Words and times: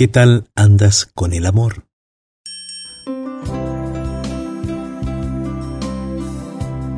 ¿Qué 0.00 0.08
tal 0.08 0.48
andas 0.56 1.10
con 1.14 1.34
el 1.34 1.44
amor? 1.44 1.84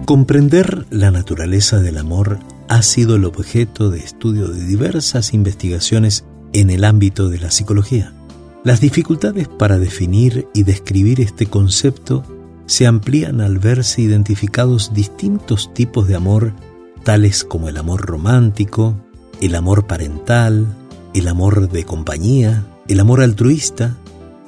Comprender 0.07 0.87
la 0.91 1.11
naturaleza 1.11 1.81
del 1.81 1.99
amor 1.99 2.39
ha 2.69 2.81
sido 2.83 3.17
el 3.17 3.25
objeto 3.25 3.91
de 3.91 3.99
estudio 3.99 4.47
de 4.47 4.65
diversas 4.65 5.35
investigaciones 5.35 6.25
en 6.53 6.71
el 6.71 6.85
ámbito 6.85 7.29
de 7.29 7.41
la 7.41 7.51
psicología. 7.51 8.15
Las 8.63 8.81
dificultades 8.81 9.49
para 9.49 9.81
definir 9.81 10.47
y 10.55 10.63
describir 10.63 11.21
este 11.21 11.47
concepto 11.47 12.23
se 12.67 12.87
amplían 12.87 13.41
al 13.41 13.59
verse 13.59 14.01
identificados 14.01 14.95
distintos 14.95 15.75
tipos 15.75 16.07
de 16.07 16.15
amor, 16.15 16.55
tales 17.03 17.43
como 17.43 17.69
el 17.69 17.79
amor 17.79 18.03
romántico, 18.03 18.95
el 19.41 19.57
amor 19.57 19.89
parental, 19.89 20.69
el 21.15 21.27
amor 21.27 21.69
de 21.69 21.85
compañía, 21.85 22.65
el 22.89 23.01
amor 23.01 23.23
altruista. 23.23 23.97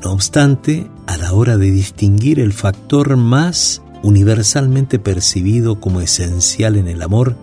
No 0.02 0.12
obstante, 0.12 0.90
a 1.06 1.16
la 1.16 1.32
hora 1.32 1.56
de 1.56 1.70
distinguir 1.70 2.40
el 2.40 2.52
factor 2.52 3.16
más 3.16 3.82
universalmente 4.02 4.98
percibido 4.98 5.80
como 5.80 6.00
esencial 6.00 6.76
en 6.76 6.88
el 6.88 7.02
amor, 7.02 7.36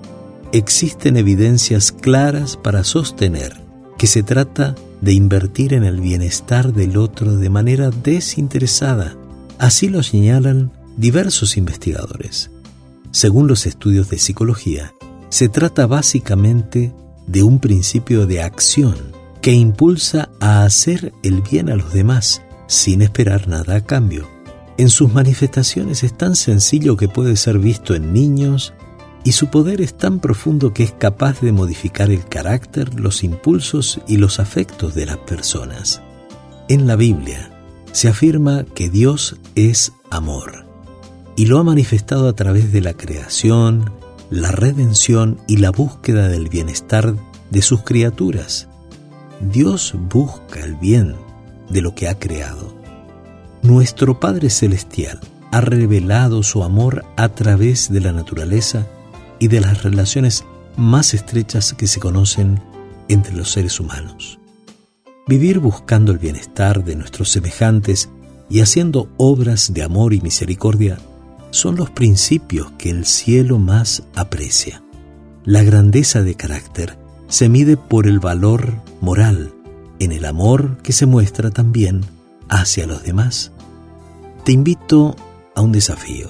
existen 0.52 1.18
evidencias 1.18 1.92
claras 1.92 2.58
para 2.58 2.84
sostener 2.84 3.60
que 3.98 4.08
se 4.08 4.22
trata 4.22 4.76
de 5.02 5.14
invertir 5.14 5.74
en 5.74 5.84
el 5.84 6.02
bienestar 6.02 6.74
del 6.74 6.98
otro 6.98 7.36
de 7.36 7.50
manera 7.50 7.90
desinteresada. 7.90 9.16
Así 9.58 9.90
lo 9.90 10.04
señalan 10.04 10.72
diversos 10.98 11.58
investigadores. 11.58 12.52
Según 13.12 13.48
los 13.48 13.66
estudios 13.66 14.10
de 14.10 14.20
psicología, 14.20 14.94
se 15.30 15.50
trata 15.50 15.88
básicamente 15.88 16.94
de 17.28 17.44
un 17.44 17.60
principio 17.60 18.28
de 18.28 18.42
acción 18.42 19.21
que 19.42 19.54
impulsa 19.54 20.30
a 20.40 20.64
hacer 20.64 21.14
el 21.24 21.42
bien 21.42 21.70
a 21.70 21.76
los 21.76 21.94
demás 21.94 22.42
sin 22.68 23.02
esperar 23.02 23.48
nada 23.48 23.76
a 23.76 23.86
cambio. 23.86 24.30
En 24.78 24.90
sus 24.90 25.14
manifestaciones 25.14 26.04
es 26.04 26.18
tan 26.18 26.36
sencillo 26.36 26.96
que 26.96 27.10
puede 27.10 27.36
ser 27.36 27.60
visto 27.60 27.94
en 27.96 28.14
niños 28.14 28.74
y 29.24 29.34
su 29.34 29.48
poder 29.48 29.82
es 29.82 29.98
tan 29.98 30.20
profundo 30.20 30.74
que 30.74 30.84
es 30.84 30.92
capaz 30.92 31.42
de 31.42 31.52
modificar 31.52 32.10
el 32.10 32.26
carácter, 32.26 33.00
los 33.00 33.24
impulsos 33.24 34.00
y 34.08 34.18
los 34.18 34.40
afectos 34.40 34.96
de 34.96 35.06
las 35.06 35.18
personas. 35.18 36.02
En 36.70 36.88
la 36.88 36.96
Biblia 36.96 37.52
se 37.92 38.08
afirma 38.08 38.64
que 38.64 38.90
Dios 38.90 39.36
es 39.56 39.92
amor 40.10 40.66
y 41.36 41.48
lo 41.48 41.60
ha 41.60 41.64
manifestado 41.64 42.28
a 42.30 42.34
través 42.34 42.72
de 42.72 42.82
la 42.82 42.94
creación, 42.94 43.92
la 44.30 44.52
redención 44.52 45.40
y 45.48 45.58
la 45.58 45.72
búsqueda 45.72 46.30
del 46.30 46.48
bienestar 46.48 47.16
de 47.50 47.62
sus 47.62 47.84
criaturas. 47.84 48.71
Dios 49.50 49.96
busca 49.98 50.60
el 50.60 50.76
bien 50.76 51.16
de 51.70 51.82
lo 51.82 51.96
que 51.96 52.08
ha 52.08 52.20
creado. 52.20 52.76
Nuestro 53.64 54.20
Padre 54.20 54.50
Celestial 54.50 55.20
ha 55.52 55.62
revelado 55.62 56.44
su 56.44 56.64
amor 56.64 57.04
a 57.18 57.30
través 57.30 57.92
de 57.92 58.02
la 58.02 58.12
naturaleza 58.12 58.88
y 59.40 59.48
de 59.48 59.60
las 59.60 59.84
relaciones 59.84 60.46
más 60.78 61.14
estrechas 61.14 61.74
que 61.74 61.88
se 61.88 62.00
conocen 62.00 62.62
entre 63.08 63.34
los 63.34 63.52
seres 63.52 63.80
humanos. 63.80 64.40
Vivir 65.28 65.60
buscando 65.60 66.12
el 66.12 66.20
bienestar 66.20 66.84
de 66.84 66.96
nuestros 66.96 67.30
semejantes 67.30 68.10
y 68.50 68.62
haciendo 68.62 69.10
obras 69.18 69.74
de 69.74 69.84
amor 69.84 70.14
y 70.14 70.22
misericordia 70.22 71.00
son 71.50 71.76
los 71.76 71.90
principios 71.90 72.72
que 72.78 72.92
el 72.92 73.06
cielo 73.06 73.58
más 73.58 74.04
aprecia. 74.16 74.84
La 75.44 75.64
grandeza 75.64 76.22
de 76.22 76.36
carácter 76.36 77.01
se 77.32 77.48
mide 77.48 77.78
por 77.78 78.08
el 78.08 78.20
valor 78.20 78.74
moral, 79.00 79.54
en 80.00 80.12
el 80.12 80.26
amor 80.26 80.78
que 80.84 80.92
se 80.92 81.06
muestra 81.06 81.50
también 81.50 82.02
hacia 82.50 82.86
los 82.86 83.04
demás. 83.04 83.54
Te 84.44 84.52
invito 84.52 85.16
a 85.56 85.62
un 85.62 85.72
desafío. 85.72 86.28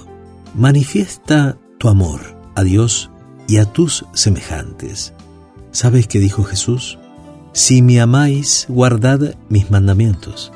Manifiesta 0.54 1.58
tu 1.78 1.88
amor 1.88 2.20
a 2.54 2.62
Dios 2.62 3.10
y 3.48 3.56
a 3.56 3.64
tus 3.64 4.04
semejantes. 4.14 5.12
¿Sabes 5.72 6.06
qué 6.06 6.20
dijo 6.20 6.44
Jesús? 6.44 7.00
Si 7.52 7.82
me 7.82 8.00
amáis, 8.00 8.66
guardad 8.68 9.34
mis 9.48 9.72
mandamientos. 9.72 10.52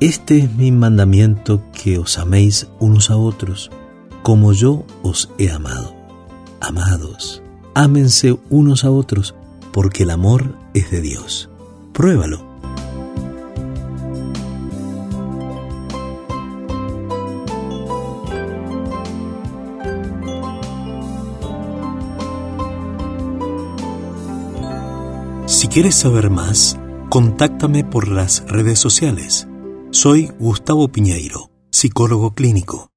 Este 0.00 0.38
es 0.38 0.54
mi 0.54 0.72
mandamiento 0.72 1.62
que 1.72 1.98
os 1.98 2.16
améis 2.16 2.68
unos 2.78 3.10
a 3.10 3.18
otros, 3.18 3.70
como 4.22 4.54
yo 4.54 4.86
os 5.02 5.28
he 5.36 5.50
amado. 5.50 5.94
Amados, 6.58 7.42
ámense 7.74 8.38
unos 8.48 8.84
a 8.84 8.90
otros, 8.90 9.34
porque 9.78 10.02
el 10.02 10.10
amor 10.10 10.56
es 10.74 10.90
de 10.90 11.00
Dios. 11.00 11.50
Pruébalo. 11.92 12.44
Si 25.46 25.68
quieres 25.68 25.94
saber 25.94 26.28
más, 26.28 26.76
contáctame 27.08 27.84
por 27.84 28.08
las 28.08 28.44
redes 28.48 28.80
sociales. 28.80 29.46
Soy 29.92 30.32
Gustavo 30.40 30.88
Piñeiro, 30.88 31.52
psicólogo 31.70 32.34
clínico 32.34 32.90